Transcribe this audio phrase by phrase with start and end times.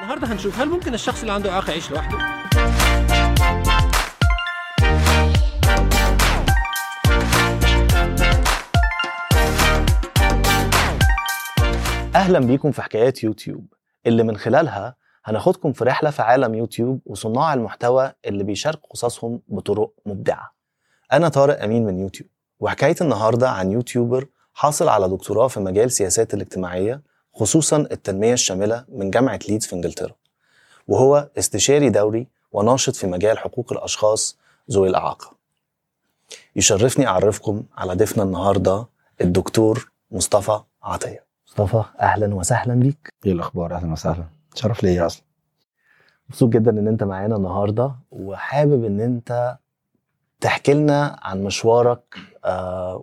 [0.00, 2.18] النهارده هنشوف هل ممكن الشخص اللي عنده إعاقة يعيش لوحده؟
[12.14, 13.66] أهلا بيكم في حكايات يوتيوب.
[14.06, 19.92] اللي من خلالها هناخدكم في رحلة في عالم يوتيوب وصناع المحتوى اللي بيشاركوا قصصهم بطرق
[20.06, 20.54] مبدعة.
[21.12, 22.30] أنا طارق أمين من يوتيوب.
[22.60, 27.00] وحكاية النهاردة عن يوتيوبر حاصل على دكتوراه في مجال السياسات الاجتماعية
[27.34, 30.12] خصوصا التنمية الشاملة من جامعة ليدز في إنجلترا.
[30.88, 34.38] وهو استشاري دوري وناشط في مجال حقوق الأشخاص
[34.70, 35.36] ذوي الإعاقة.
[36.56, 38.86] يشرفني أعرفكم على ضيفنا النهاردة
[39.20, 41.24] الدكتور مصطفى عطية.
[41.46, 43.12] مصطفى أهلا وسهلا بيك.
[43.26, 44.24] إيه الأخبار؟ أهلا وسهلا.
[44.54, 45.22] شرف ليا أصلا.
[46.28, 49.56] مبسوط جدا إن أنت معانا النهارده وحابب إن أنت
[50.40, 52.16] تحكي لنا عن مشوارك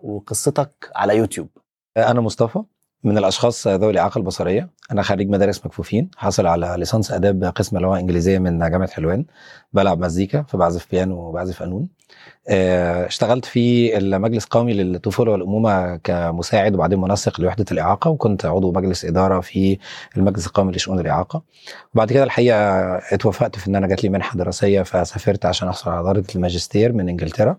[0.04, 1.50] وقصتك على يوتيوب.
[1.98, 2.64] أنا مصطفى
[3.04, 4.70] من الأشخاص ذوي الإعاقة البصرية.
[4.92, 9.26] أنا خريج مدارس مكفوفين حاصل على ليسانس آداب قسم اللغة الانجليزيه من جامعة حلوان
[9.74, 11.88] بلعب مزيكا فبعزف بيانو وبعزف قانون.
[12.48, 19.06] آه، اشتغلت في المجلس القومي للطفولة والأمومة كمساعد وبعدين منسق لوحدة الإعاقة وكنت عضو مجلس
[19.06, 19.78] إدارة في
[20.18, 21.44] المجلس القومي لشؤون الإعاقة.
[21.94, 22.58] وبعد كده الحقيقة
[22.98, 27.10] اتوفقت في إن أنا جات لي منحة دراسية فسافرت عشان احصل على درجه الماجستير من
[27.10, 27.58] إنجلترا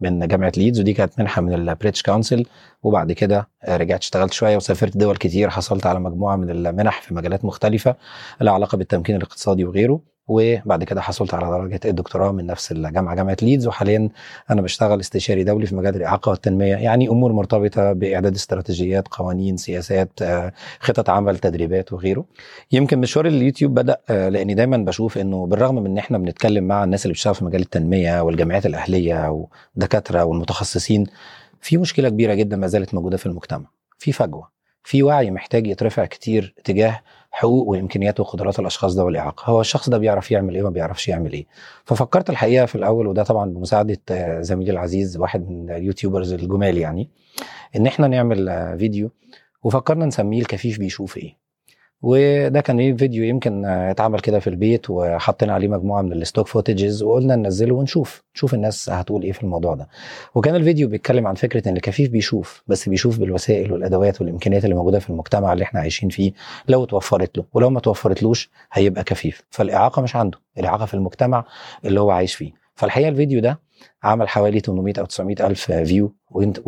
[0.00, 2.46] من جامعة ليدز ودي كانت منحة من البريتش كونسل
[2.82, 7.44] وبعد كده رجعت اشتغلت شوية وسافرت دول كتير حصلت على مجموعة من المنح في مجالات
[7.44, 7.96] مختلفة
[8.40, 10.12] لها علاقة بالتمكين الاقتصادي وغيره.
[10.28, 13.66] وبعد كده حصلت على درجة الدكتوراه من نفس الجامعة جامعة ليدز.
[13.66, 14.08] وحاليا
[14.50, 20.22] أنا بشتغل استشاري دولي في مجال الإعاقة والتنمية يعني أمور مرتبطة بإعداد استراتيجيات قوانين سياسات
[20.22, 22.24] آه، خطط عمل تدريبات وغيره.
[22.72, 26.84] يمكن مشوار اليوتيوب بدأ آه، لأني دايما بشوف إنه بالرغم من إن إحنا بنتكلم مع
[26.84, 31.06] الناس اللي بتشتغل في مجال التنمية والجامعات الأهلية والدكاترة والمتخصصين
[31.60, 33.66] في مشكلة كبيرة جدا ما زالت موجودة في المجتمع
[33.98, 34.61] في فجوة.
[34.84, 39.98] في وعي محتاج يترفع كتير تجاه حقوق وإمكانيات وقدرات الأشخاص ذوي الاعاقه هو الشخص ده
[39.98, 41.46] بيعرف يعمل إيه وما بيعرفش يعمل إيه.
[41.84, 43.98] ففكرت الحقيقة في الأول وده طبعا بمساعدة
[44.40, 47.10] زميلي العزيز واحد من ال YouTubers الجمال يعني
[47.76, 49.10] إن إحنا نعمل فيديو
[49.62, 51.41] وفكرنا نسميه الكفيف بيشوف إيه.
[52.02, 56.18] وده كان إيه فيديو يمكن آه، اتعمل كده في البيت وحطينا عليه مجموعة من ال
[56.18, 59.88] stock footages وقلنا ننزله ونشوف نشوف الناس هتقول إيه في الموضوع ده.
[60.34, 64.98] وكان الفيديو بيتكلم عن فكرة إن الكفيف بيشوف بس بيشوف بالوسائل والأدوات والإمكانيات اللي موجودة
[64.98, 66.32] في المجتمع اللي إحنا عايشين فيه.
[66.68, 69.42] لو اتوفرت له ولو ما توفرتلوش هيبقى كفيف.
[69.50, 71.44] فالإعاقة مش عنده الإعاقة في المجتمع
[71.84, 72.52] اللي هو عايش فيه.
[72.74, 73.58] فالحقيقة الفيديو ده
[74.02, 76.14] عمل حوالي 800 أو 900 ألف view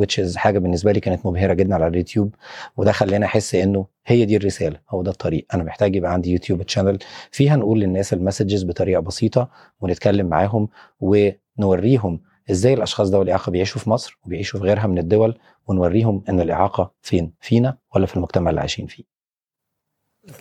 [0.01, 2.35] which is حاجة بالنسبة لي كانت مبهرة جدا على اليوتيوب
[2.77, 5.47] وده خلاني أحس إنه هي دي الرسالة هو ده الطريق.
[5.55, 6.99] أنا محتاج يبقى عندي YouTube channel
[7.31, 10.69] فيها نقول للناس ال messages بطريقة بسيطة ونتكلم معاهم
[11.01, 12.21] ونوريهم
[12.51, 16.93] إزاي الأشخاص ذوي الاعاقه بيعيشوا في مصر وبيعيشوا في غيرها من الدول ونوريهم إن الإعاقة
[17.03, 19.05] فين؟ فينا ولا في المجتمع اللي عايشين فيه؟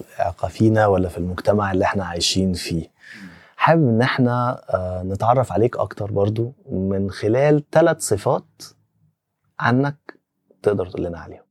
[0.02, 2.94] الإعاقة فينا ولا في المجتمع اللي إحنا عايشين فيه؟
[3.64, 8.64] حابب إن إحنا آه، نتعرف عليك أكتر برضو من خلال ثلاث صفات
[9.60, 10.20] عنك
[10.64, 11.44] تقدر تقول لنا عليهم.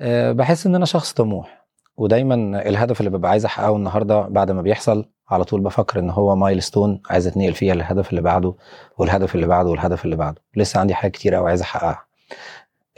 [0.00, 1.66] أه، بحس إن أنا شخص طموح
[1.96, 2.34] ودايما
[2.68, 7.02] الهدف اللي ببقى عايز أحققه النهارده بعد ما بيحصل على طول بفكر إن هو مايلستون
[7.10, 8.54] عايز أتنقل فيها للهدف اللي بعده
[8.98, 10.42] والهدف اللي بعده والهدف اللي بعده.
[10.56, 12.04] لسه عندي حاجات كتير قوي عايز أحققها.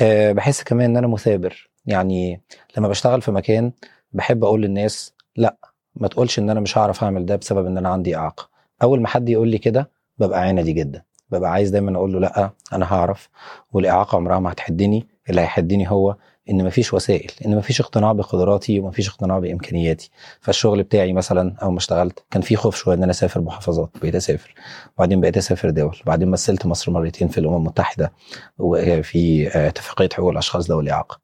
[0.00, 1.70] أه، بحس كمان إن أنا مثابر.
[1.86, 2.42] يعني
[2.76, 3.72] لما بشتغل في مكان
[4.12, 5.56] بحب أقول للناس لأ
[5.96, 8.51] ما تقولش إن أنا مش هعرف أعمل ده بسبب إن أنا عندي إعاقة.
[8.82, 11.02] أول ما حد يقول لي كده ببقى عاندي جدا.
[11.30, 13.28] ببقى عايز دايما أقول له لأ أنا هعرف.
[13.72, 15.06] والإعاقة عمرها ما هتحدني.
[15.30, 16.16] اللي هيحدني هو
[16.50, 20.10] إن مفيش وسائل إن مفيش اقتناع بقدراتي ومفيش اقتناع بإمكانياتي.
[20.40, 24.14] فالشغل بتاعي مثلا أول ما اشتغلت كان في خوف شوية إن أنا أسافر محافظات بقيت
[24.14, 24.54] أسافر.
[24.96, 25.96] وبعدين بقيت أسافر دول.
[26.02, 28.12] وبعدين مثلت مصر مرتين في الأمم المتحدة
[28.58, 31.18] وفي اتفاقية حقوق الأشخاص ذوي الاعاقه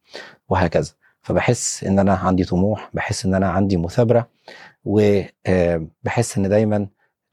[0.48, 0.92] وهكذا.
[1.22, 4.28] فبحس إن أنا عندي طموح بحس إن أنا عندي مثابرة
[4.84, 6.86] وبحس إن دايما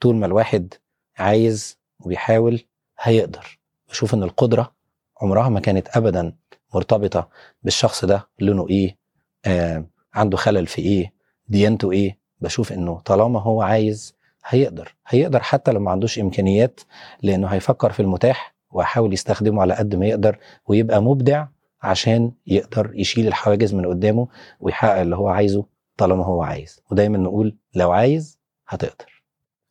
[0.06, 0.74] طول ما الواحد
[1.18, 2.62] عايز وبيحاول
[3.02, 3.60] هيقدر.
[3.90, 4.76] بشوف إن القدرة
[5.22, 6.36] عمرها ما كانت ابدا
[6.74, 7.30] مرتبطة
[7.64, 8.98] بالشخص ده لونه إيه
[9.46, 11.14] آه عنده خلل في إيه
[11.48, 12.20] ديانته إيه.
[12.42, 14.16] بشوف إنه طالما هو عايز
[14.46, 14.96] هيقدر.
[15.08, 16.80] هيقدر حتى لو ما عندوش إمكانيات
[17.22, 20.38] لأنه هيفكر في المتاح ويحاول يستخدمه على قد ما يقدر
[20.68, 21.48] ويبقى مبدع
[21.82, 24.28] عشان يقدر يشيل الحواجز من قدامه
[24.60, 25.66] ويحقق اللي هو عايزه
[25.98, 26.82] طالما هو عايز.
[26.92, 29.15] ودايما نقول لو عايز هتقدر.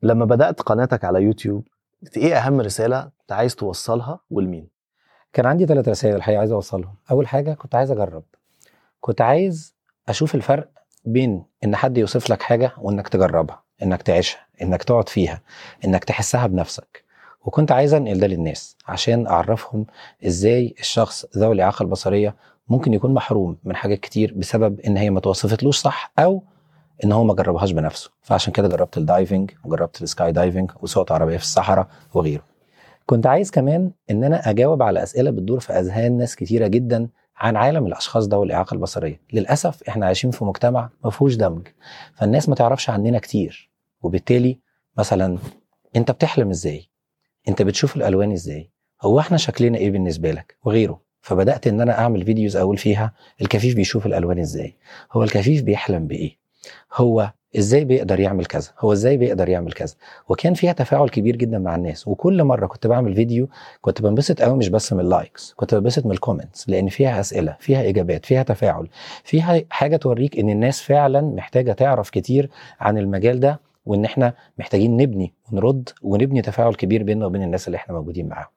[0.05, 1.69] لما بدأت قناتك على يوتيوب
[2.17, 4.69] إيه أهم رسالة أنت عايز توصلها ولمين؟
[5.33, 6.95] كان عندي ثلاث رسائل الحقيقة عايز أوصلهم.
[7.11, 8.23] أول حاجة كنت عايز أجرب.
[9.01, 9.75] كنت عايز
[10.09, 10.69] أشوف الفرق
[11.05, 15.41] بين إن حد يوصف لك حاجة وإنك تجربها إنك تعيشها إنك تقعد فيها
[15.85, 17.05] إنك تحسها بنفسك.
[17.45, 19.87] وكنت عايز أنقل ده للناس عشان أعرفهم
[20.27, 22.37] إزاي الشخص ذوي الإعاقة البصرية
[22.69, 26.43] ممكن يكون محروم من حاجات كتير بسبب إن هي ما توصفتلوش صح أو
[27.05, 28.11] إن هو ما جربهاش بنفسه.
[28.23, 32.43] فعشان كده جربت ال diving وجربت ال sky diving وسوقت عربية في الصحراء وغيره.
[33.07, 37.57] كنت عايز كمان إن أنا أجاوب على أسئلة بتدور في أذهان ناس كتيرة جدا عن
[37.57, 39.21] عالم الأشخاص ذوي الاعاقه البصرية.
[39.33, 41.69] للأسف إحنا عايشين في مجتمع ما فيهوش دمج.
[42.15, 43.71] فالناس ما تعرفش عننا كتير.
[44.03, 44.61] وبالتالي
[44.99, 45.39] مثلا
[45.97, 46.89] أنت بتحلم إزاي؟
[47.49, 48.71] أنت بتشوف الألوان إزاي؟
[49.03, 51.01] هو إحنا شكلنا إيه بالنسبة لك؟ وغيره.
[51.21, 54.77] فبدأت إن أنا أعمل videos أقول فيها الكفيف بيشوف الألوان إزاي؟
[55.13, 56.44] هو الكفيف بيحلم بإيه؟
[56.95, 59.95] هو إزاي بيقدر يعمل كذا؟ هو إزاي بيقدر يعمل كذا؟
[60.29, 62.09] وكان فيها تفاعل كبير جدا مع الناس.
[62.09, 63.49] وكل مرة كنت بعمل فيديو
[63.81, 67.21] كنت بنبسط قوي مش بس من ال likes كنت بنبسط من ال comments لأن فيها
[67.21, 68.89] أسئلة فيها إجابات فيها تفاعل
[69.25, 72.51] فيها حاجة توريك إن الناس فعلا محتاجة تعرف كتير
[72.81, 77.77] عن المجال ده وإن إحنا محتاجين نبني ونرد ونبني تفاعل كبير بيننا وبين الناس اللي
[77.77, 78.49] إحنا موجودين معاهم.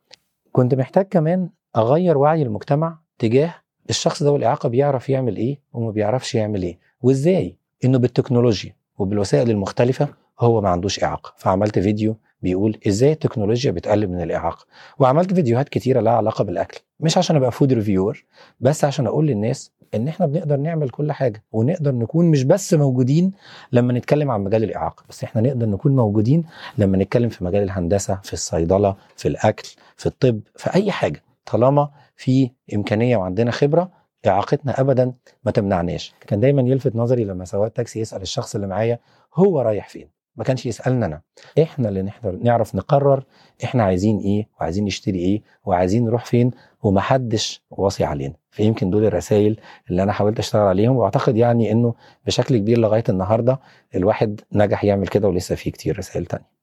[0.51, 3.53] كنت محتاج كمان أغير وعي المجتمع تجاه
[3.89, 10.07] الشخص ذوي الاعاقه بيعرف يعمل إيه وما بيعرفش يعمل إيه وإزاي؟ إنه بالتكنولوجيا وبالوسائل المختلفة
[10.39, 11.33] هو ما عندوش إعاقة.
[11.37, 14.65] فعملت فيديو بيقول إزاي التكنولوجيا بتقلل من الإعاقة.
[14.99, 16.79] وعملت فيديوهات كتيرة لها علاقة بالأكل.
[16.99, 18.25] مش عشان أبقى food reviewer
[18.59, 21.43] بس عشان أقول للناس إن إحنا بنقدر نعمل كل حاجة.
[21.51, 23.31] ونقدر نكون مش بس موجودين
[23.71, 26.43] لما نتكلم عن مجال الإعاقة بس إحنا نقدر نكون موجودين
[26.77, 31.23] لما نتكلم في مجال الهندسة في الصيدلة في الأكل في الطب في أي حاجة.
[31.45, 33.91] طالما في إمكانية وعندنا خبرة
[34.27, 36.13] اعاقتنا ابدا ما تمنعناش.
[36.27, 38.99] كان دايما يلفت نظري لما سواق تاكسي يسأل الشخص اللي معايا
[39.35, 41.21] هو رايح فين؟ ما كانش يسألنا أنا.
[41.61, 43.23] إحنا اللي نحضر نعرف نقرر
[43.63, 46.51] إحنا عايزين إيه وعايزين نشتري إيه وعايزين نروح فين
[46.83, 48.33] ومحدش واصي علينا.
[48.51, 49.59] فيمكن دول الرسائل
[49.89, 51.93] اللي أنا حاولت أشتغل عليهم وأعتقد يعني إنه
[52.25, 53.59] بشكل كبير لغاية النهارده
[53.95, 56.57] الواحد نجح يعمل كده ولسه في كتير رسائل تانية.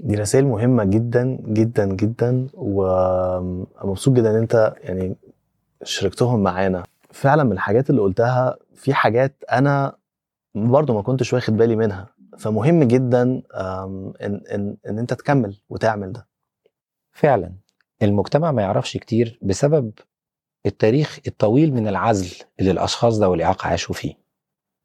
[0.00, 5.16] دي رسائل مهمة جدا جدا جدا ومبسوط جدا إن أنت يعني
[5.84, 6.82] شاركتهم معانا.
[7.12, 9.96] فعلا من الحاجات اللي قلتها في حاجات أنا
[10.54, 12.08] برضو ما كنتش واخد بالي منها.
[12.38, 14.12] فمهم جدا إن
[14.52, 16.26] إن إن أنت تكمل وتعمل ده.
[17.12, 17.52] فعلا.
[18.02, 19.92] المجتمع ما يعرفش كتير بسبب
[20.66, 24.14] التاريخ الطويل من العزل اللي الأشخاص ذوي الاعاقه عاشوا فيه.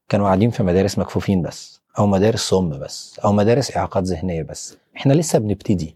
[0.09, 4.77] كانوا قاعدين في مدارس مكفوفين بس أو مدارس صم بس أو مدارس إعاقات ذهنية بس.
[4.97, 5.95] إحنا لسه بنبتدي.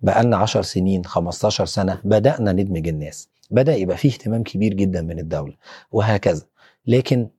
[0.00, 3.28] بقالنا 10 سنين 15 سنة بدأنا ندمج الناس.
[3.50, 5.54] بدأ يبقى فيه اهتمام كبير جدا من الدولة
[5.90, 6.46] وهكذا.
[6.86, 7.30] لكن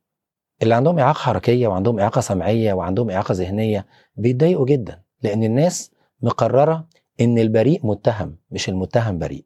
[0.63, 3.85] اللي عندهم إعاقة حركية وعندهم إعاقة سمعية وعندهم إعاقة ذهنية
[4.15, 5.91] بيتضايقوا جدا لأن الناس
[6.21, 6.87] مقررة
[7.21, 9.45] إن البريء متهم مش المتهم بريء.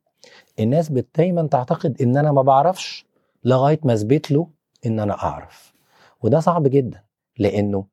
[0.60, 3.06] الناس دايما تعتقد إن أنا ما بعرفش
[3.44, 4.48] لغاية ما أثبت له
[4.86, 5.74] إن أنا أعرف.
[6.22, 7.04] وده صعب جدا
[7.38, 7.86] لأنه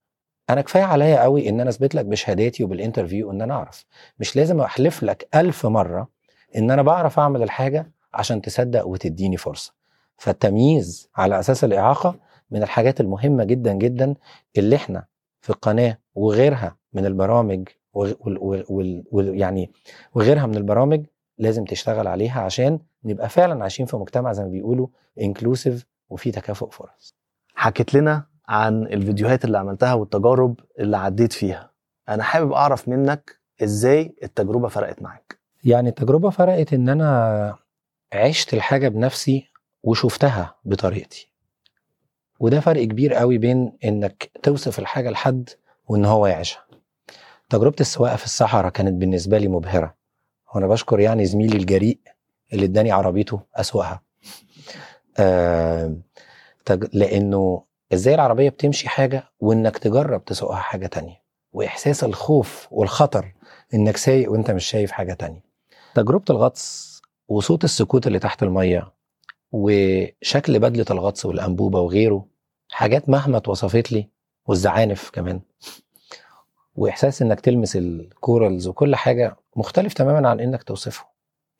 [0.51, 3.85] أنا كفاية عليا قوي إن أنا أثبت لك بشهاداتي وبالإنترفيو إن أنا أعرف.
[4.19, 6.09] مش لازم أحلف لك ألف مرة
[6.57, 9.73] إن أنا بعرف أعمل الحاجة عشان تصدق وتديني فرصة.
[10.17, 12.15] فالتمييز على أساس الإعاقة
[12.51, 14.15] من الحاجات المهمة جدا جدا
[14.59, 15.05] اللي إحنا
[15.41, 18.17] في القناة وغيرها من البرامج وال-
[19.11, 19.71] وال- يعني
[20.15, 21.07] وغيرها من البرامج
[21.39, 24.87] لازم تشتغل عليها عشان نبقى فعلا عايشين في مجتمع زي ما بيقولوا
[25.21, 27.15] انكلوسيف وفي تكافؤ فرص.
[27.55, 31.71] حكيت لنا عن الفيديوهات اللي عملتها والتجارب اللي عديت فيها.
[32.09, 35.39] أنا حابب أعرف منك إزاي التجربة فرقت معاك.
[35.65, 37.57] يعني التجربة فرقت إن أنا
[38.13, 39.51] عشت الحاجة بنفسي
[39.83, 41.33] وشفتها بطريقتي.
[42.41, 45.51] وده فرق كبير قوي بين إنك توصف الحاجة لحد
[45.89, 46.65] وإن هو يعيشها.
[47.51, 49.95] تجربة السواقة في الصحراء كانت بالنسبة لي مبهرة.
[50.55, 51.99] وأنا بشكر يعني زميلي الجريء
[52.53, 54.03] اللي إداني عربيته أسوقها
[55.19, 55.97] آه
[56.65, 56.87] تج...
[56.93, 61.21] لأنه إزاي العربية بتمشي حاجة وإنك تجرب تسوقها حاجة تانية.
[61.53, 63.33] وإحساس الخوف والخطر
[63.75, 65.45] إنك سايق وإنت مش شايف حاجة تانية.
[65.95, 66.90] تجربة الغطس
[67.31, 68.93] وصوت السكوت اللي تحت المية
[69.53, 72.27] وشكل بدلة الغطس والأنبوبة وغيره
[72.71, 74.09] حاجات مهما اتوصفت لي
[74.47, 75.41] والزعانف كمان.
[76.75, 81.05] وإحساس إنك تلمس ال corals وكل حاجة مختلف تماما عن إنك توصفه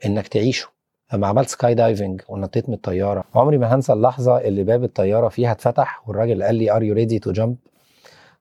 [0.07, 0.69] إنك تعيشه.
[1.13, 5.53] لما عملت sky diving ونطيت من الطيارة عمري ما هنسى اللحظة اللي باب الطيارة فيها
[5.53, 7.57] اتفتح والراجل قال لي are you ready to jump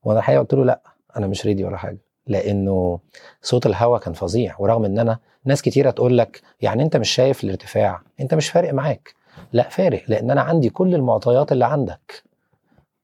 [0.03, 0.81] وأنا الحقيقة قلت له لا
[1.17, 1.97] أنا مش ready ولا حاجة.
[2.29, 2.99] لأنه
[3.41, 7.43] صوت الهواء كان فظيع ورغم إن أنا ناس كتيرة تقول لك يعني أنت مش شايف
[7.43, 9.13] الارتفاع أنت مش فارق معاك.
[9.53, 12.23] لا فارق لأن أنا عندي كل المعطيات اللي عندك.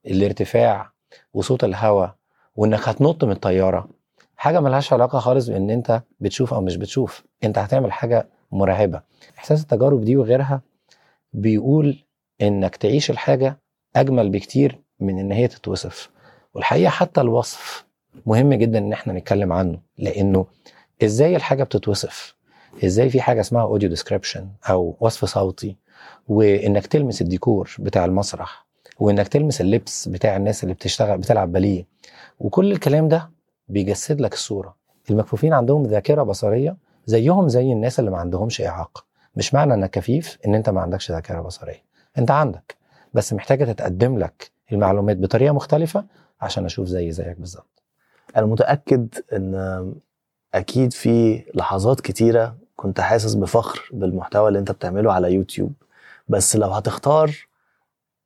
[0.07, 0.91] الارتفاع
[1.33, 2.15] وصوت الهواء
[2.55, 3.89] وإنك هتنط من الطيارة
[4.37, 7.23] حاجة ملهاش علاقة خالص بإن أنت بتشوف أو مش بتشوف.
[7.43, 9.01] أنت هتعمل حاجة مرعبة.
[9.37, 10.61] إحساس التجارب دي وغيرها
[11.33, 12.05] بيقول
[12.41, 13.59] إنك تعيش الحاجة
[13.95, 16.09] أجمل بكتير من إن هي تتوصف.
[16.53, 17.85] والحقيقة حتى الوصف
[18.25, 20.45] مهم جدا إن إحنا نتكلم عنه لأنه
[21.03, 22.35] إزاي الحاجة بتتوصف؟
[22.85, 25.75] إزاي في حاجة اسمها audio description أو وصف صوتي؟
[26.27, 28.65] وإنك تلمس الديكور بتاع المسرح
[28.99, 31.85] وإنك تلمس اللبس بتاع الناس اللي بتشتغل بتلعب باليه.
[32.39, 33.29] وكل الكلام ده
[33.69, 34.75] بيجسد لك الصورة.
[35.09, 39.03] المكفوفين عندهم ذاكرة بصرية زيهم زي الناس اللي ما عندهمش إعاقة.
[39.35, 41.83] مش معنى إنك كفيف إن أنت ما عندكش ذاكرة بصرية.
[42.17, 42.75] أنت عندك
[43.13, 46.05] بس محتاجة تتقدم لك المعلومات بطريقة مختلفة
[46.41, 47.74] عشان أشوف زي زيك بالظبط.
[48.35, 49.93] أنا متأكد إن
[50.53, 55.73] أكيد في لحظات كتيرة كنت حاسس بفخر بالمحتوى اللي أنت بتعمله على يوتيوب.
[56.27, 57.47] بس لو هتختار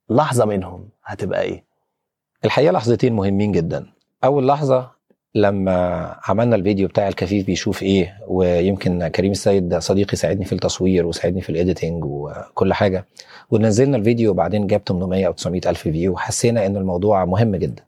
[0.10, 1.64] لحظة منهم هتبقى إيه؟
[2.46, 3.86] الحقيقة لحظتين مهمين جدا.
[4.24, 4.92] أول لحظة
[5.36, 11.42] لما عملنا الفيديو بتاع الكفيف بيشوف إيه ويمكن كريم السيد صديقي ساعدني في التصوير وساعدني
[11.42, 13.06] في ال editing وكل حاجة
[13.52, 17.84] ونزلنا الفيديو وبعدين جاب 800 أو 900 ألف view وحسينا ان الموضوع مهم جدا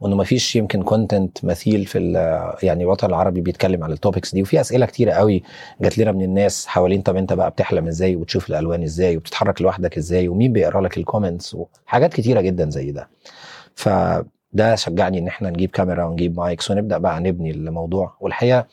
[0.00, 1.98] وإنه ما فيش يمكن content مثيل في
[2.62, 5.42] يعني الوطن العربي بيتكلم عن ال topics دي وفي أسئلة كتيرة قوي
[5.80, 9.96] جات لنا من الناس حوالين طب أنت بقى بتحلم إزاي وتشوف الألوان إزاي وبتتحرك لوحدك
[9.98, 13.08] إزاي ومين بيقرا لك ال comments وحاجات كتيرة جدا زي ده.
[13.74, 13.88] ف
[14.52, 18.16] ده شجعني إن إحنا نجيب كاميرا ونجيب mics ونبدأ بقى نبني الموضوع.
[18.20, 18.66] والحقيقة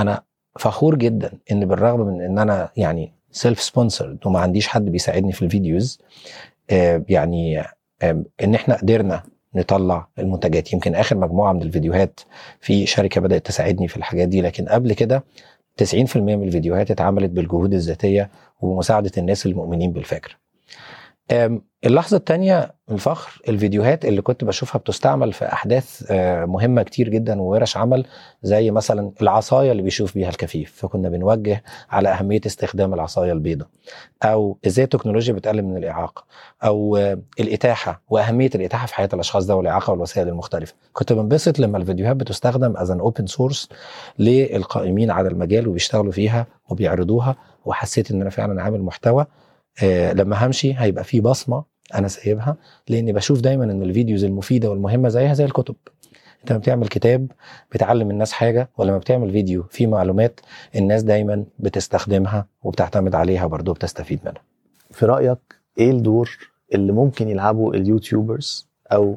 [0.00, 0.22] أنا
[0.58, 5.42] فخور جدا إن بالرغم من إن أنا يعني self sponsored وما عنديش حد بيساعدني في
[5.42, 5.98] ال videos
[6.70, 7.60] آه يعني
[8.02, 9.22] آه إن إحنا قدرنا
[9.54, 10.72] نطلع المنتجات.
[10.72, 12.20] يمكن آخر مجموعة من الفيديوهات
[12.60, 15.24] في شركة بدأت تساعدني في الحاجات دي لكن قبل كده
[15.82, 18.30] 90% من الفيديوهات اتعملت بالجهود الذاتية
[18.60, 20.34] ومساعدة الناس المؤمنين بالفكرة
[21.86, 26.12] اللحظة الثانية الفخر الفيديوهات اللي كنت بشوفها بتستعمل في أحداث
[26.46, 28.06] مهمة كتير جدا وورش عمل
[28.42, 30.72] زي مثلا العصاية اللي بيشوف بيها الكفيف.
[30.76, 33.68] فكنا بنوجه على أهمية استخدام العصاية البيضاء.
[34.22, 36.24] أو إزاي التكنولوجيا بتقلل من الإعاقة.
[36.64, 36.96] أو
[37.40, 40.74] الإتاحة وأهمية الإتاحة في حياة الأشخاص ذوي الإعاقة والوسائل المختلفة.
[40.92, 43.68] كنت بنبسط لما الفيديوهات بتستخدم as an open source
[44.18, 49.26] للقائمين على المجال وبيشتغلوا فيها وبيعرضوها وحسيت إن أنا فعلا عامل محتوى آه
[50.12, 51.64] لما همشي هيبقى في بصمة
[51.94, 52.56] أنا سايبها
[52.88, 55.76] لأني بشوف دايما إن ال videos المفيدة والمهمة زيها زي الكتب.
[56.40, 57.30] أنت لما بتعمل كتاب
[57.72, 60.40] بتعلم الناس حاجة ولما بتعمل فيديو فيه معلومات
[60.76, 64.42] الناس دايما بتستخدمها وبتعتمد عليها برضه وبتستفيد منها.
[64.90, 65.38] في رأيك
[65.78, 66.38] إيه الدور
[66.74, 69.16] اللي ممكن يلعبه ال YouTubers أو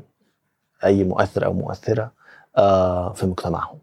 [0.84, 2.12] أي مؤثر أو مؤثرة
[2.58, 3.80] آه في مجتمعهم؟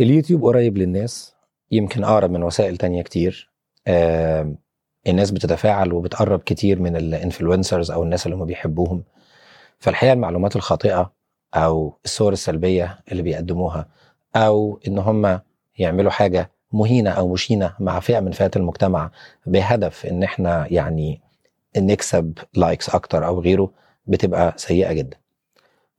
[0.00, 1.34] اليوتيوب قريب للناس
[1.70, 3.50] يمكن أقرب من وسائل تانية كتير
[3.86, 4.54] آه
[5.06, 9.02] الناس بتتفاعل وبتقرب كتير من ال influencers أو الناس اللي هم بيحبوهم.
[9.78, 11.12] فالحقيقة المعلومات الخاطئة
[11.54, 13.88] أو الصور السلبية اللي بيقدموها
[14.36, 15.40] أو إن هم
[15.78, 19.10] يعملوا حاجة مهينة أو مشينة مع فئة من فئات المجتمع
[19.46, 21.20] بهدف إن إحنا يعني
[21.76, 23.70] نكسب likes أكتر أو غيره
[24.06, 25.16] بتبقى سيئة جدا.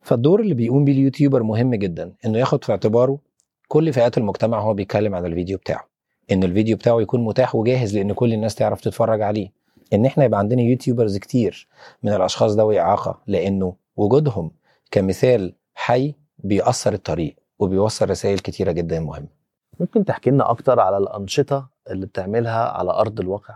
[0.01, 3.19] فالدور اللي بيقوم بيه ال YouTuber مهم جدا إنه ياخد في اعتباره
[3.67, 5.94] كل فئات المجتمع هو بيتكلم عن الفيديو بتاعه.
[6.31, 9.51] إن الفيديو بتاعه يكون متاح وجاهز لإن كل الناس تعرف تتفرج عليه.
[9.93, 11.67] إن إحنا يبقى عندنا يوتيوبرز كتير
[12.03, 14.51] من الأشخاص ذوي اعاقه لإنه وجودهم
[14.91, 19.27] كمثال حي بيأثر الطريق وبيوصل رسائل كتيرة جدا مهمة.
[19.79, 23.55] ممكن تحكي لنا أكتر على الأنشطة اللي بتعملها على أرض الواقع؟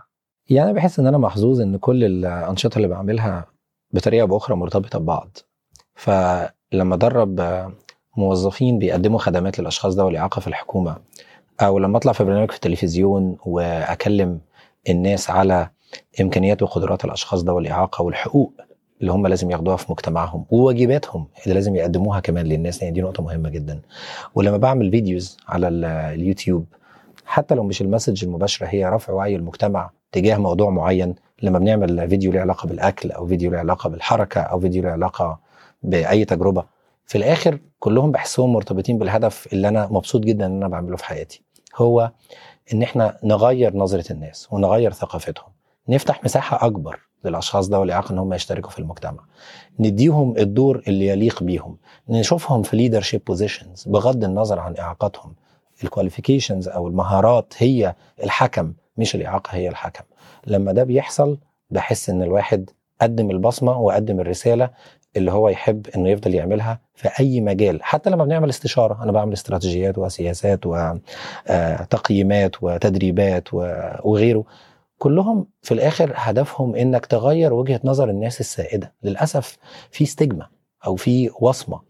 [0.50, 3.46] يعني بحس إن أنا محظوظ إن كل الأنشطة اللي بعملها
[3.92, 5.36] بطريقة بأخرى مرتبطة ببعض.
[5.94, 7.40] فلما درب
[8.16, 10.96] موظفين بيقدموا خدمات للأشخاص ذوي الاعاقه في الحكومة
[11.60, 14.40] أو لما أطلع في برنامج في التلفزيون وأكلم
[14.88, 15.70] الناس على
[16.20, 18.52] إمكانيات وقدرات الأشخاص ذوي الاعاقه والحقوق
[19.00, 22.82] اللي هم لازم ياخدوها في مجتمعهم وواجباتهم اللي لازم يقدموها كمان للناس.
[22.82, 23.80] يعني دي نقطة مهمة جدا.
[24.34, 25.68] ولما بعمل videos على
[26.14, 26.66] اليوتيوب
[27.24, 31.14] حتى لو مش ال message المباشرة هي رفع وعي المجتمع تجاه موضوع معين.
[31.42, 35.38] لما بنعمل فيديو له علاقة بالأكل أو فيديو له علاقة بالحركة أو فيديو له علاقة
[35.82, 36.64] بأي تجربة
[37.06, 41.42] في الآخر كلهم بحسهم مرتبطين بالهدف اللي أنا مبسوط جدا إن أنا بعمله في حياتي.
[41.76, 42.10] هو
[42.72, 45.52] إن إحنا نغير نظرة الناس ونغير ثقافتهم.
[45.88, 49.24] نفتح مساحة أكبر للأشخاص ذوي الاعاقه إن هم يشتركوا في المجتمع.
[49.78, 51.76] نديهم الدور اللي يليق بيهم.
[52.08, 55.34] نشوفهم في leadership positions بغض النظر عن إعاقتهم.
[55.84, 60.04] ال qualifications أو المهارات هي الحكم مش الإعاقة هي الحكم.
[60.46, 61.38] لما ده بيحصل
[61.70, 62.70] بحس إن الواحد
[63.02, 64.70] قدم البصمة وقدم الرسالة
[65.16, 67.82] اللي هو يحب إنه يفضل يعملها في أي مجال.
[67.82, 70.60] حتى لما بنعمل استشارة أنا بعمل استراتيجيات وسياسات
[71.50, 73.54] وتقييمات وتدريبات
[74.04, 74.44] وغيره.
[74.98, 78.92] كلهم في الآخر هدفهم إنك تغير وجهة نظر الناس السائدة.
[79.02, 79.56] للأسف
[79.90, 80.46] في ستيجما
[80.86, 81.80] أو في وصمة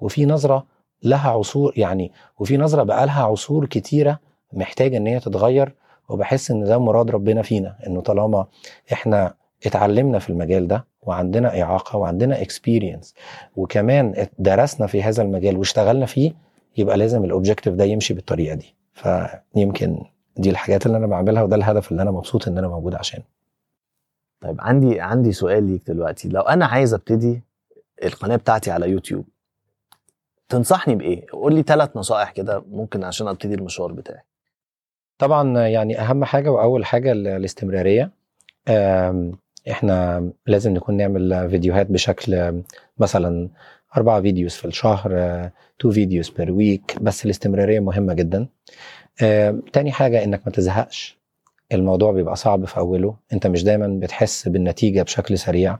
[0.00, 0.66] وفي نظرة
[1.02, 4.18] لها عصور يعني وفي نظرة بقى لها عصور كتيرة
[4.52, 5.74] محتاجة إن هي تتغير.
[6.08, 8.46] وبحس إن ده مراد ربنا فينا إنه طالما
[8.92, 9.34] إحنا
[9.66, 13.14] اتعلمنا في المجال ده وعندنا إعاقة وعندنا experience
[13.56, 16.32] وكمان درسنا في هذا المجال واشتغلنا فيه
[16.76, 18.74] يبقى لازم ال objective ده يمشي بالطريقة دي.
[19.54, 20.04] فيمكن
[20.36, 23.24] دي الحاجات اللي أنا بعملها وده الهدف اللي أنا مبسوط إن أنا موجود عشانه.
[24.40, 26.28] طيب عندي عندي سؤال ليك دلوقتي.
[26.28, 27.42] لو أنا عايز أبتدي
[28.04, 29.24] القناة بتاعتي على يوتيوب
[30.48, 34.22] تنصحني بإيه؟ قول لي ثلاث نصائح كده ممكن عشان أبتدي المشوار بتاعي.
[35.18, 38.10] طبعا يعني أهم حاجة وأول حاجة ال- الاستمرارية.
[39.70, 42.62] إحنا لازم نكون نعمل فيديوهات بشكل
[42.98, 43.48] مثلا
[43.96, 45.10] أربعة videos في الشهر
[45.78, 48.46] two videos per week بس الاستمرارية مهمة جدا.
[49.22, 51.18] آم، تاني حاجة إنك ما تزهقش.
[51.72, 53.14] الموضوع بيبقى صعب في أوله.
[53.32, 55.78] أنت مش دايما بتحس بالنتيجة بشكل سريع.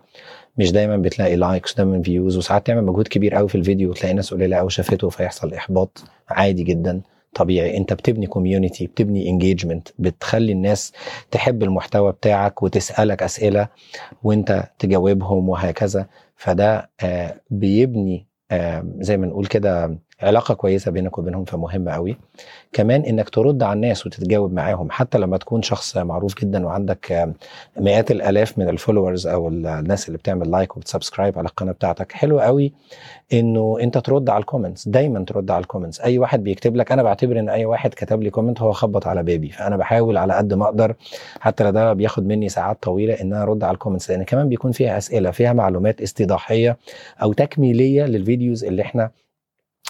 [0.58, 4.34] مش دايما بتلاقي likes دايما views وساعات تعمل مجهود كبير قوي في الفيديو وتلاقي ناس
[4.34, 7.00] قليلة قوي شافته فيحصل إحباط عادي جدا.
[7.34, 7.76] طبيعي.
[7.76, 10.92] انت بتبني community بتبني engagement بتخلي الناس
[11.30, 13.68] تحب المحتوى بتاعك وتسألك أسئلة
[14.22, 16.06] وانت تجاوبهم وهكذا.
[16.36, 22.16] فده آه، بيبني آه، زي ما نقول كده علاقة كويسة بينك وبينهم فمهم قوي
[22.72, 27.32] كمان إنك ترد على الناس وتتجاوب معاهم حتى لما تكون شخص معروف جدا وعندك
[27.80, 31.72] مئات الآلاف من ال followers أو ال- الناس اللي بتعمل like وبت subscribe على القناة
[31.72, 32.12] بتاعتك.
[32.12, 32.72] حلو قوي
[33.32, 36.92] إنه أنت ترد على ال comments دايما ترد على ال comments أي واحد بيكتب لك
[36.92, 40.34] أنا بعتبر إن أي واحد كتب لي comment هو خبط على بابي فأنا بحاول على
[40.34, 40.94] قد ما أقدر
[41.40, 44.48] حتى لو ده بياخد مني ساعات طويلة إن أنا أرد على ال comments لأن كمان
[44.48, 46.76] بيكون فيها أسئلة فيها معلومات استيضاحيه
[47.22, 49.10] أو تكميلية لل videos اللي إحنا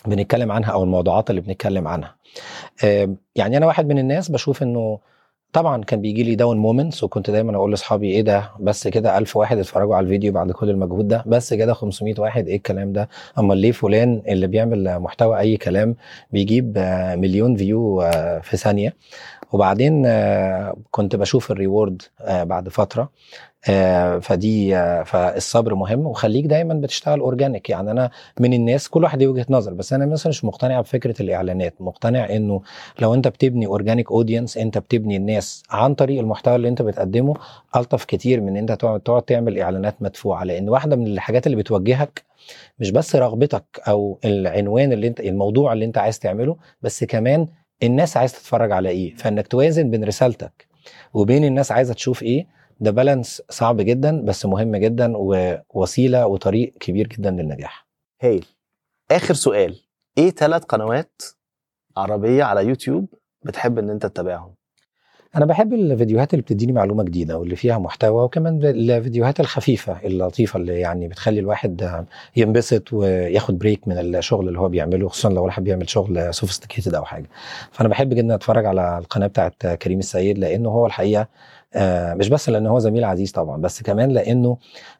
[0.06, 2.14] بنتكلم عنها أو الموضوعات اللي بنتكلم عنها.
[3.34, 4.98] يعني أنا واحد من الناس بشوف إنه
[5.52, 9.36] طبعا كان بيجي لي down moments وكنت دايما أقول لأصحابي إيه ده؟ بس كده 1000
[9.36, 11.24] واحد اتفرجوا على الفيديو بعد كل المجهود ده.
[11.26, 15.96] بس كده 500 واحد إيه الكلام ده؟ اما ليه فلان اللي بيعمل محتوى أي كلام
[16.32, 16.78] بيجيب
[17.16, 18.96] مليون view آه، في ثانية؟
[19.52, 23.10] وبعدين آه، كنت بشوف ال reward آه، بعد فترة.
[24.20, 26.06] فدي آه، فالصبر مهم.
[26.06, 28.10] وخليك دايما بتشتغل organic يعني أنا
[28.40, 31.74] من الناس كل واحد ليه وجهة نظر بس أنا مثلا مش مقتنع بفكرة الإعلانات.
[31.80, 32.62] مقتنع إنه
[33.00, 37.34] لو أنت بتبني organic audience أنت بتبني الناس عن طريق المحتوى اللي أنت بتقدمه
[37.76, 38.72] ألطف كتير من إن أنت
[39.04, 40.44] تقعد تعمل إعلانات مدفوعة.
[40.44, 42.22] لأن واحدة من الحاجات اللي بتوجهك
[42.78, 47.48] مش بس رغبتك أو العنوان اللي أنت الموضوع اللي أنت عايز تعمله بس كمان
[47.82, 49.14] الناس عايز تتفرج على إيه.
[49.14, 50.66] فإنك توازن بين رسالتك
[51.14, 57.06] وبين الناس عايزة تشوف إيه ده بالانس صعب جدا بس مهم جدا ووسيله وطريق كبير
[57.06, 57.86] جدا للنجاح.
[58.22, 58.46] هايل.
[59.10, 59.80] آخر سؤال.
[60.18, 61.22] إيه ثلاث قنوات
[61.96, 63.06] عربية على يوتيوب
[63.44, 64.54] بتحب إن أنت تتابعهم؟
[65.36, 70.80] أنا بحب الفيديوهات اللي بتديني معلومة جديدة واللي فيها محتوى وكمان الفيديوهات الخفيفة اللطيفة اللي
[70.80, 72.04] يعني بتخلي الواحد
[72.36, 77.04] ينبسط وياخد break من الشغل اللي هو بيعمله خصوصا لو الواحد بيعمل شغل sophisticated أو
[77.04, 77.26] حاجة.
[77.72, 81.28] فأنا بحب جدا أتفرج على القناة بتاعت كريم السيد لأنه هو الحقيقة
[82.14, 84.58] مش بس لأنه هو زميل عزيز طبعا بس كمان لأنه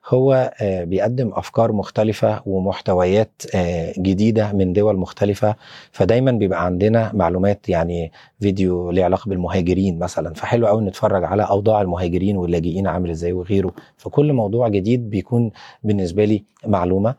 [0.09, 5.57] هو آه، بيقدم أفكار مختلفة ومحتويات آه، جديدة من دول مختلفة.
[5.93, 10.35] فدايما بيبقى عندنا معلومات يعني فيديو ليه علاقة بالمهاجرين مثلا.
[10.35, 13.73] فحلو قوي نتفرج على أوضاع المهاجرين واللاجئين عامل إزاي وغيره.
[13.97, 15.51] فكل موضوع جديد بيكون
[15.83, 17.15] بالنسبة لي معلومة.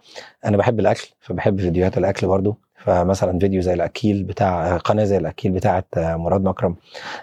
[0.46, 2.58] أنا بحب الأكل فبحب فيديوهات الأكل برضو.
[2.86, 6.76] فمثلا فيديو زي الأكيل بتاع قناة زي الأكيل بتاعه مراد مكرم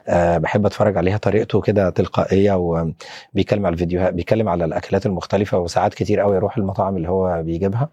[0.08, 5.94] أه بحب أتفرج عليها طريقته كده تلقائية وبيتكلم على الفيديوهات بيتكلم على الأكلات المختلفة وساعات
[5.94, 7.88] كتير قوي يروح المطاعم اللي هو بيجيبها.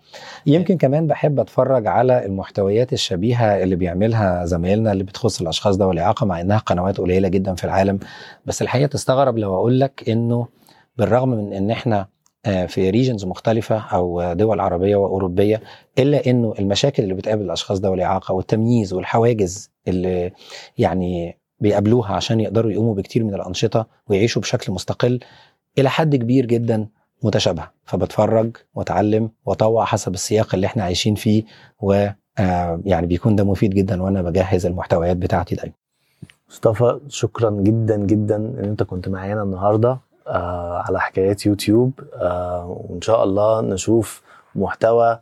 [0.45, 6.25] يمكن كمان بحب أتفرج على المحتويات الشبيهة اللي بيعملها زمايلنا اللي بتخص الأشخاص ذوي الاعاقه
[6.25, 7.99] مع إنها قنوات قليلة جدا في العالم.
[8.45, 10.47] بس الحقيقة تستغرب لو أقول لك إنه
[10.97, 12.07] بالرغم من إن إحنا
[12.43, 15.61] في ريجنز مختلفة أو دول عربية وأوروبية
[15.99, 20.31] إلا إنه المشاكل اللي بتقابل الأشخاص ذوي الإعاقة والتمييز والحواجز اللي
[20.77, 25.19] يعني بيقابلوها عشان يقدروا يقوموا بكتير من الأنشطة ويعيشوا بشكل مستقل
[25.77, 26.87] إلى حد كبير جدا
[27.23, 27.71] متشابهة.
[27.85, 31.43] فبتفرج وأتعلم وأطوع حسب السياق اللي إحنا عايشين فيه
[31.81, 32.07] و
[32.85, 35.73] يعني بيكون ده مفيد جدا وأنا بجهز المحتويات بتاعتي دايما.
[36.49, 39.89] مصطفى شكرا جدا جدا إن أنت كنت معانا النهارده.
[39.89, 41.91] آه على حكايات يوتيوب.
[42.13, 44.21] آه وإن شاء الله نشوف
[44.55, 45.19] محتوى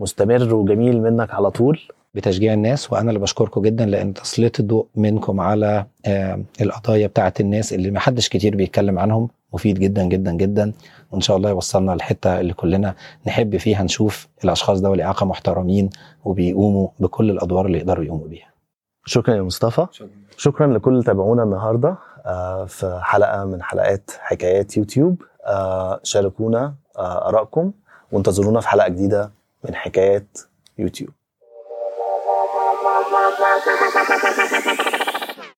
[0.00, 1.80] مستمر وجميل منك على طول.
[2.14, 7.72] بتشجيع الناس وأنا اللي بشكركم جدا لأن تسليط الضوء منكم على آه القضايا بتاعه الناس
[7.72, 10.72] اللي ما حدش كتير بيتكلم عنهم مفيد جدا جدا جدا.
[11.10, 12.94] وإن شاء الله يوصلنا للحته اللي كلنا
[13.26, 15.90] نحب فيها نشوف الأشخاص ذوي الاعاقه محترمين
[16.24, 18.52] وبيقوموا بكل الأدوار اللي يقدروا يقوموا بيها.
[19.04, 19.86] شكرا يا مصطفى.
[19.92, 21.96] شكرا, شكرا لكل اللي تابعونا النهارده.
[22.66, 25.22] في حلقة من حلقات حكايات يوتيوب.
[26.02, 27.72] شاركونا آرائكم
[28.12, 29.30] وانتظرونا في حلقة جديدة
[29.64, 30.38] من حكايات
[30.78, 31.10] يوتيوب.